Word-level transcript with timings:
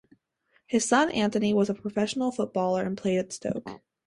His 0.65 0.83
son, 0.83 1.11
Anthony, 1.11 1.53
was 1.53 1.69
a 1.69 1.75
professional 1.75 2.31
footballer 2.31 2.81
and 2.83 2.97
played 2.97 3.19
at 3.19 3.31
Stoke. 3.31 3.83